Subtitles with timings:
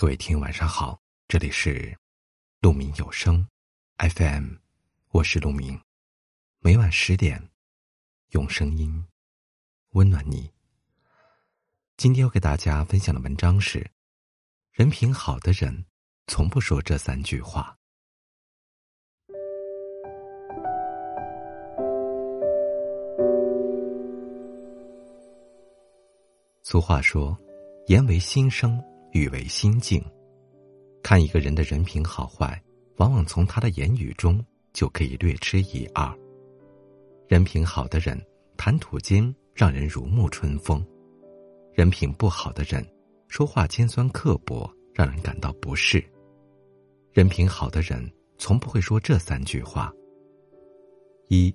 [0.00, 1.98] 各位听，晚上好，这里是
[2.60, 3.44] 鹿鸣有声
[3.96, 4.54] FM，
[5.10, 5.76] 我是鹿鸣，
[6.60, 7.42] 每晚十点
[8.28, 9.04] 用声音
[9.94, 10.48] 温暖你。
[11.96, 13.84] 今天要给大家分享的文章是：
[14.70, 15.84] 人品好的人
[16.28, 17.76] 从不说这三句话。
[26.62, 27.36] 俗话说，
[27.88, 28.80] 言为心声。
[29.12, 30.04] 语为心境，
[31.02, 32.62] 看一个人的人品好坏，
[32.96, 36.14] 往往从他的言语中就可以略知一二。
[37.26, 38.20] 人品好的人，
[38.56, 40.80] 谈吐间让人如沐春风；
[41.72, 42.86] 人品不好的人，
[43.28, 46.04] 说话尖酸刻薄，让人感到不适。
[47.12, 49.92] 人品好的人，从不会说这三句话：
[51.28, 51.54] 一，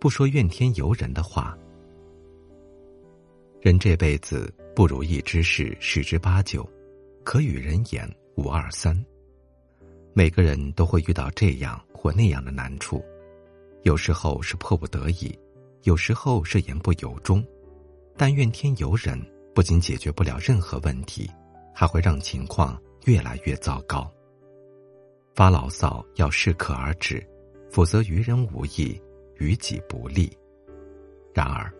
[0.00, 1.56] 不说怨天尤人的话。
[3.60, 6.68] 人这辈子不如意之事十之八九。
[7.24, 8.96] 可与人言无二三。
[10.14, 13.04] 每个人都会遇到这样或那样的难处，
[13.82, 15.38] 有时候是迫不得已，
[15.82, 17.44] 有时候是言不由衷。
[18.16, 19.20] 但怨天尤人
[19.54, 21.30] 不仅解决不了任何问题，
[21.72, 24.10] 还会让情况越来越糟糕。
[25.34, 27.24] 发牢骚要适可而止，
[27.70, 29.00] 否则于人无益，
[29.36, 30.36] 于己不利。
[31.32, 31.72] 然而，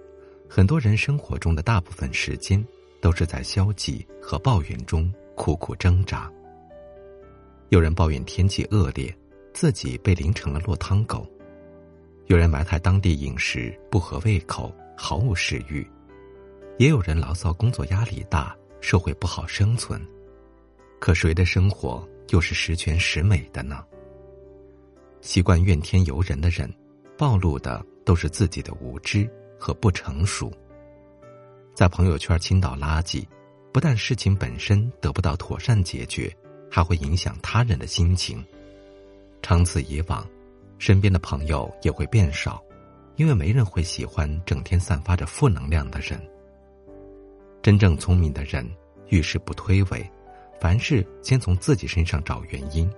[0.49, 2.65] 很多人生活中的大部分时间
[3.01, 5.13] 都是在消极和抱怨中。
[5.39, 6.31] 苦苦挣扎。
[7.69, 9.17] 有人抱怨天气恶劣，
[9.55, 11.25] 自己被淋成了落汤狗；
[12.27, 15.87] 有人埋汰当地饮食不合胃口，毫无食欲；
[16.77, 20.05] 也有人牢骚工作压力大，社会不好生存。
[20.99, 23.85] 可谁的生活又是十全十美的呢？
[25.21, 26.69] 习惯怨天尤人的人，
[27.17, 30.53] 暴露的都是自己的无知和不成熟。
[31.75, 33.25] 在朋友圈倾倒垃圾。
[33.73, 36.35] 不但事情本身得不到妥善解决，
[36.71, 38.45] 还会影响他人的心情。
[39.43, 40.27] 长此以往，
[40.79, 42.63] 身边的朋友也会变少，
[43.17, 46.21] 因为没人会喜欢整天散发着负能量的人。
[47.63, 48.69] 真正聪明的人
[49.09, 50.05] 遇事不推诿，
[50.61, 52.91] 凡事先从自己身上找原因，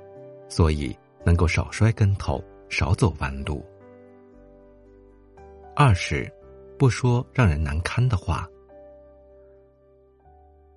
[0.48, 3.64] 所以能够少摔跟头，少走弯路。
[5.74, 6.30] 二是，
[6.78, 8.48] 不说让人难堪的话。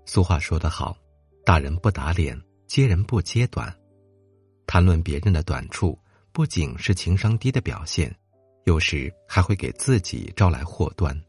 [0.06, 0.96] 俗话说得好，
[1.46, 3.74] 打人不打脸，揭人不揭短。
[4.68, 5.98] 谈论别人的短处，
[6.32, 8.14] 不仅是情商低的表现，
[8.66, 11.20] 有时还会给自己招来祸端。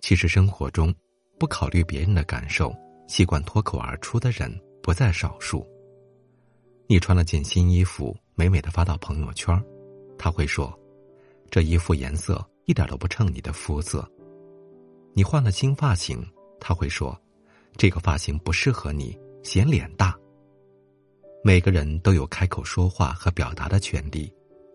[0.00, 0.94] 其实生活中，
[1.38, 2.74] 不考虑别人的感受，
[3.08, 4.52] 习惯脱口而出的人
[4.82, 5.66] 不在少数。
[6.88, 9.60] 你穿了件新衣服，美美的发到朋友圈，
[10.18, 10.72] 他会说
[11.50, 14.08] ：“这衣服颜色一点都不衬你的肤色。”
[15.14, 16.24] 你换了新发型，
[16.60, 17.18] 他会说。
[17.76, 20.16] 这个发型不适合你，显脸大。
[21.44, 24.32] 每个人都有开口说话和表达的权利，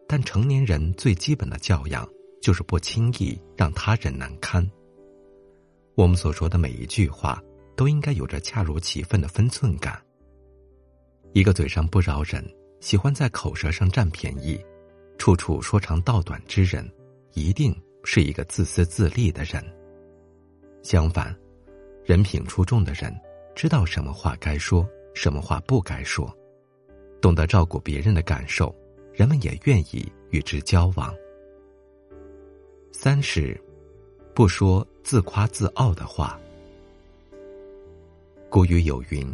[0.08, 2.08] 但成年人最基本的教养
[2.42, 4.66] 就是不轻易让他人难堪。
[5.96, 7.42] 我们所说的每一句话，
[7.76, 10.02] 都应该有着恰如其分的分寸感。
[11.34, 12.46] 一个嘴上不饶人、
[12.80, 14.64] 喜欢在口舌上占便宜、
[15.18, 16.90] 处处说长道短之人，
[17.34, 19.62] 一定是一个自私自利的人。
[20.84, 21.36] 相反。
[22.04, 23.16] 人品出众的人，
[23.56, 26.36] 知道什么话该说，什么话不该说，
[27.22, 28.76] 懂得照顾别人的感受，
[29.14, 31.14] 人们也愿意与之交往。
[32.92, 33.60] 三是，
[34.34, 36.40] 不说自夸自傲的话。
[38.50, 39.34] 古语有云：“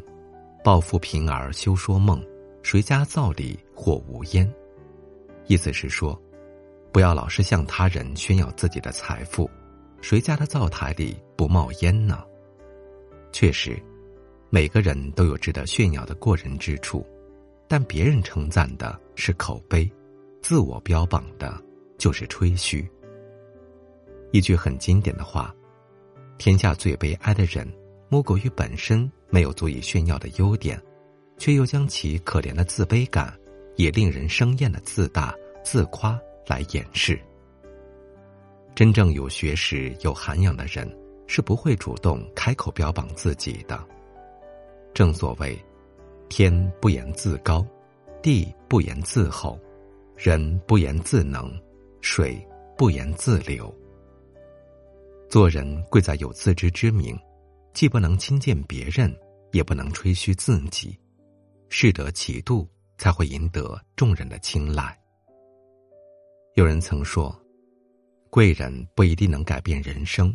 [0.63, 2.23] 抱负贫而休说梦，
[2.61, 4.51] 谁家灶里火无烟？”
[5.47, 6.21] 意思是说，
[6.91, 9.49] 不要老是向他人炫耀自己的财富，
[10.01, 12.23] 谁家的灶台里不冒烟呢？
[13.31, 13.77] 确实，
[14.49, 17.05] 每个人都有值得炫耀的过人之处，
[17.67, 19.89] 但别人称赞的是口碑，
[20.41, 21.61] 自我标榜的
[21.97, 22.89] 就是吹嘘。
[24.31, 25.55] 一句很经典的话
[26.37, 27.67] ：“天下最悲哀的人，
[28.09, 30.81] 莫过于本身没有足以炫耀的优点，
[31.37, 33.37] 却又将其可怜的自卑感，
[33.75, 35.33] 也令人生厌的自大
[35.63, 37.19] 自夸来掩饰。”
[38.75, 40.87] 真正有学识、有涵养的人。
[41.27, 43.79] 是不会主动开口标榜自己的。
[44.93, 45.57] 正所谓，
[46.29, 47.65] 天不言自高，
[48.23, 49.59] 地不言自厚，
[50.15, 51.53] 人不言自能，
[52.01, 52.43] 水
[52.75, 53.71] 不言自流。
[55.29, 57.15] 做人贵在有自知之明，
[57.73, 59.15] 既不能轻贱别人，
[59.51, 60.97] 也不能吹嘘自己，
[61.69, 64.97] 适得其度，才会赢得众人的青睐。
[66.55, 67.37] 有人曾说，
[68.31, 70.33] 贵人不一定能改变人生。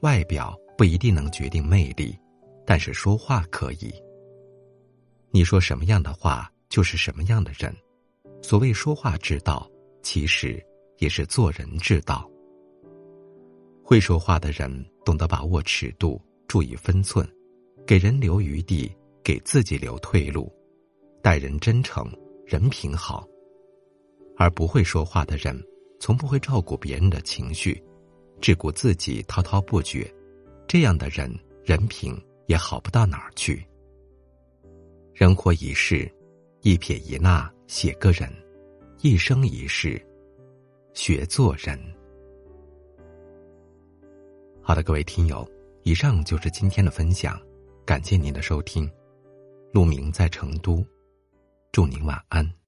[0.00, 2.16] 外表不一定能决定魅力，
[2.64, 3.92] 但是说话可以。
[5.30, 7.74] 你说什么样的话，就是什么样的人。
[8.42, 9.70] 所谓说话之道，
[10.02, 10.64] 其实
[10.98, 12.28] 也是做人之道。
[13.84, 14.72] 会说话的人
[15.04, 17.28] 懂得把握尺度，注意分寸，
[17.86, 18.90] 给人留余地，
[19.22, 20.50] 给自己留退路，
[21.22, 22.10] 待人真诚，
[22.46, 23.26] 人品好。
[24.38, 25.62] 而不会说话的人，
[26.00, 27.82] 从不会照顾别人的情绪，
[28.40, 30.12] 只顾自己滔滔不绝，
[30.66, 31.32] 这样的人
[31.64, 32.16] 人品
[32.46, 33.64] 也好不到哪儿去。
[35.14, 36.10] 人活一世，
[36.62, 38.32] 一撇一捺写个人，
[39.02, 40.00] 一生一世
[40.94, 41.78] 学做人。
[44.62, 45.48] 好的，各位听友，
[45.82, 47.40] 以上就是今天的分享，
[47.84, 48.90] 感谢您的收听。
[49.72, 50.84] 陆明在成都，
[51.72, 52.59] 祝您晚安。